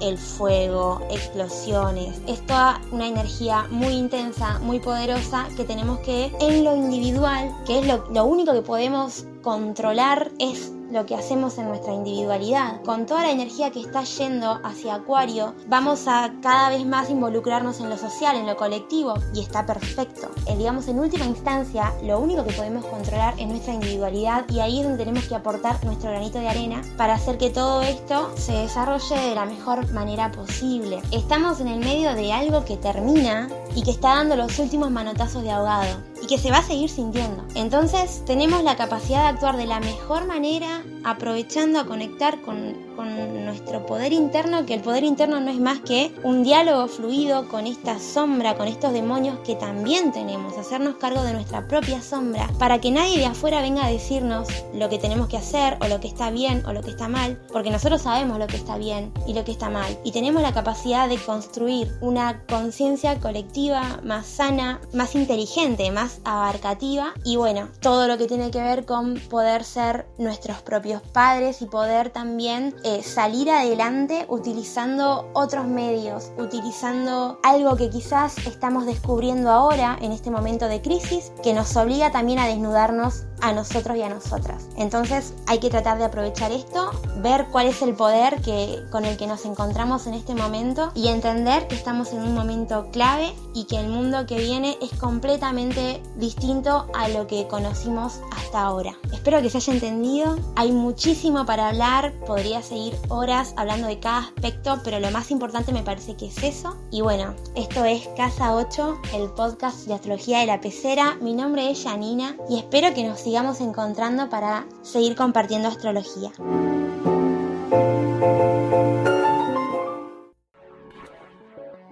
el 0.00 0.16
fuego, 0.16 1.06
explosiones. 1.10 2.20
Es 2.26 2.44
toda 2.46 2.80
una 2.92 3.06
energía 3.06 3.66
muy 3.70 3.92
intensa, 3.92 4.58
muy 4.60 4.78
poderosa 4.80 5.48
que 5.56 5.64
tenemos 5.64 5.98
que 6.00 6.32
en 6.40 6.64
lo 6.64 6.74
individual, 6.74 7.54
que 7.66 7.80
es 7.80 7.86
lo, 7.86 8.06
lo 8.10 8.24
único 8.24 8.52
que 8.52 8.62
podemos 8.62 9.26
controlar, 9.42 10.30
es 10.38 10.72
lo 10.94 11.06
que 11.06 11.16
hacemos 11.16 11.58
en 11.58 11.66
nuestra 11.66 11.92
individualidad. 11.92 12.80
Con 12.82 13.04
toda 13.04 13.22
la 13.22 13.32
energía 13.32 13.72
que 13.72 13.80
está 13.80 14.04
yendo 14.04 14.60
hacia 14.62 14.94
Acuario, 14.94 15.54
vamos 15.66 16.06
a 16.06 16.32
cada 16.40 16.70
vez 16.70 16.86
más 16.86 17.10
involucrarnos 17.10 17.80
en 17.80 17.90
lo 17.90 17.98
social, 17.98 18.36
en 18.36 18.46
lo 18.46 18.56
colectivo, 18.56 19.14
y 19.34 19.40
está 19.40 19.66
perfecto. 19.66 20.30
Eh, 20.46 20.56
digamos, 20.56 20.86
en 20.86 21.00
última 21.00 21.26
instancia, 21.26 21.92
lo 22.04 22.20
único 22.20 22.44
que 22.44 22.52
podemos 22.52 22.86
controlar 22.86 23.34
es 23.38 23.48
nuestra 23.48 23.74
individualidad 23.74 24.48
y 24.48 24.60
ahí 24.60 24.78
es 24.78 24.84
donde 24.84 25.04
tenemos 25.04 25.26
que 25.26 25.34
aportar 25.34 25.84
nuestro 25.84 26.10
granito 26.10 26.38
de 26.38 26.48
arena 26.48 26.80
para 26.96 27.14
hacer 27.14 27.38
que 27.38 27.50
todo 27.50 27.82
esto 27.82 28.30
se 28.36 28.52
desarrolle 28.52 29.18
de 29.18 29.34
la 29.34 29.46
mejor 29.46 29.90
manera 29.92 30.30
posible. 30.30 31.02
Estamos 31.10 31.60
en 31.60 31.66
el 31.66 31.80
medio 31.80 32.14
de 32.14 32.32
algo 32.32 32.64
que 32.64 32.76
termina 32.76 33.48
y 33.74 33.82
que 33.82 33.90
está 33.90 34.10
dando 34.10 34.36
los 34.36 34.60
últimos 34.60 34.92
manotazos 34.92 35.42
de 35.42 35.50
ahogado 35.50 36.13
y 36.24 36.26
que 36.26 36.38
se 36.38 36.50
va 36.50 36.58
a 36.58 36.62
seguir 36.62 36.88
sintiendo. 36.88 37.44
Entonces 37.54 38.22
tenemos 38.24 38.64
la 38.64 38.76
capacidad 38.76 39.24
de 39.24 39.28
actuar 39.28 39.58
de 39.58 39.66
la 39.66 39.80
mejor 39.80 40.26
manera 40.26 40.82
aprovechando 41.04 41.78
a 41.78 41.86
conectar 41.86 42.40
con, 42.40 42.74
con, 42.96 43.44
nuestro 43.44 43.86
poder 43.86 44.12
interno, 44.12 44.66
que 44.66 44.74
el 44.74 44.80
poder 44.80 45.04
interno 45.04 45.38
no 45.40 45.50
es 45.50 45.60
más 45.60 45.80
que 45.80 46.12
un 46.22 46.42
diálogo 46.42 46.88
fluido 46.88 47.48
con 47.48 47.66
esta 47.66 47.98
sombra, 47.98 48.56
con 48.56 48.66
estos 48.66 48.92
demonios 48.92 49.38
que 49.40 49.54
también 49.54 50.12
tenemos, 50.12 50.56
hacernos 50.58 50.96
cargo 50.96 51.22
de 51.22 51.34
nuestra 51.34 51.68
propia 51.68 52.02
sombra, 52.02 52.48
para 52.58 52.80
que 52.80 52.90
nadie 52.90 53.18
de 53.18 53.26
afuera 53.26 53.60
venga 53.60 53.84
a 53.84 53.90
decirnos 53.90 54.48
lo 54.72 54.88
que 54.88 54.98
tenemos 54.98 55.28
que 55.28 55.36
hacer 55.36 55.76
o 55.80 55.88
lo 55.88 56.00
que 56.00 56.08
está 56.08 56.30
bien 56.30 56.64
o 56.66 56.72
lo 56.72 56.82
que 56.82 56.90
está 56.90 57.08
mal, 57.08 57.40
porque 57.52 57.70
nosotros 57.70 58.02
sabemos 58.02 58.38
lo 58.38 58.46
que 58.46 58.56
está 58.56 58.78
bien 58.78 59.12
y 59.26 59.34
lo 59.34 59.44
que 59.44 59.52
está 59.52 59.70
mal, 59.70 59.98
y 60.04 60.12
tenemos 60.12 60.42
la 60.42 60.54
capacidad 60.54 61.08
de 61.08 61.18
construir 61.18 61.92
una 62.00 62.42
conciencia 62.46 63.20
colectiva 63.20 64.00
más 64.02 64.26
sana, 64.26 64.80
más 64.92 65.14
inteligente, 65.14 65.90
más 65.90 66.20
abarcativa, 66.24 67.12
y 67.24 67.36
bueno, 67.36 67.68
todo 67.80 68.08
lo 68.08 68.18
que 68.18 68.26
tiene 68.26 68.50
que 68.50 68.62
ver 68.62 68.84
con 68.84 69.14
poder 69.28 69.64
ser 69.64 70.06
nuestros 70.18 70.62
propios 70.62 70.93
padres 71.02 71.62
y 71.62 71.66
poder 71.66 72.10
también 72.10 72.74
eh, 72.84 73.02
salir 73.02 73.50
adelante 73.50 74.26
utilizando 74.28 75.30
otros 75.32 75.66
medios, 75.66 76.32
utilizando 76.38 77.38
algo 77.42 77.76
que 77.76 77.90
quizás 77.90 78.38
estamos 78.46 78.86
descubriendo 78.86 79.50
ahora 79.50 79.98
en 80.00 80.12
este 80.12 80.30
momento 80.30 80.68
de 80.68 80.82
crisis, 80.82 81.32
que 81.42 81.54
nos 81.54 81.76
obliga 81.76 82.10
también 82.10 82.38
a 82.38 82.46
desnudarnos 82.46 83.24
a 83.40 83.52
nosotros 83.52 83.96
y 83.96 84.02
a 84.02 84.08
nosotras. 84.08 84.68
Entonces 84.76 85.34
hay 85.46 85.58
que 85.58 85.70
tratar 85.70 85.98
de 85.98 86.04
aprovechar 86.04 86.52
esto, 86.52 86.90
ver 87.16 87.46
cuál 87.50 87.66
es 87.66 87.82
el 87.82 87.94
poder 87.94 88.40
que, 88.42 88.82
con 88.90 89.04
el 89.04 89.16
que 89.16 89.26
nos 89.26 89.44
encontramos 89.44 90.06
en 90.06 90.14
este 90.14 90.34
momento 90.34 90.90
y 90.94 91.08
entender 91.08 91.68
que 91.68 91.74
estamos 91.74 92.12
en 92.12 92.22
un 92.22 92.34
momento 92.34 92.88
clave 92.92 93.32
y 93.54 93.64
que 93.64 93.78
el 93.78 93.88
mundo 93.88 94.26
que 94.26 94.38
viene 94.38 94.76
es 94.80 94.90
completamente 94.98 96.02
distinto 96.16 96.86
a 96.94 97.08
lo 97.08 97.26
que 97.26 97.46
conocimos 97.46 98.20
hasta 98.36 98.62
ahora. 98.62 98.94
Espero 99.12 99.40
que 99.42 99.50
se 99.50 99.58
haya 99.58 99.72
entendido. 99.72 100.36
Hay 100.56 100.72
muchísimo 100.72 101.46
para 101.46 101.68
hablar, 101.68 102.12
podría 102.26 102.62
seguir 102.62 102.96
horas 103.08 103.54
hablando 103.56 103.86
de 103.86 104.00
cada 104.00 104.18
aspecto, 104.20 104.80
pero 104.84 105.00
lo 105.00 105.10
más 105.10 105.30
importante 105.30 105.72
me 105.72 105.82
parece 105.82 106.16
que 106.16 106.26
es 106.26 106.42
eso. 106.42 106.76
Y 106.90 107.00
bueno, 107.00 107.34
esto 107.54 107.84
es 107.84 108.08
Casa 108.16 108.54
8, 108.54 109.00
el 109.14 109.30
podcast 109.30 109.86
de 109.86 109.94
astrología 109.94 110.40
de 110.40 110.46
la 110.46 110.60
pecera. 110.60 111.16
Mi 111.20 111.34
nombre 111.34 111.70
es 111.70 111.82
Janina 111.84 112.36
y 112.48 112.58
espero 112.58 112.94
que 112.94 113.04
nos 113.04 113.26
sigamos 113.34 113.60
encontrando 113.60 114.30
para 114.30 114.64
seguir 114.82 115.16
compartiendo 115.16 115.66
astrología. 115.66 116.30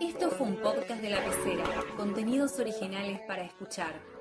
Esto 0.01 0.31
fue 0.31 0.47
un 0.47 0.57
podcast 0.63 1.03
de 1.03 1.11
la 1.11 1.25
pecera, 1.25 1.65
contenidos 1.97 2.61
originales 2.61 3.23
para 3.27 3.43
escuchar. 3.43 4.12